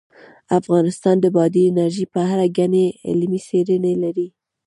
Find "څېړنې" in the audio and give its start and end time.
3.47-3.93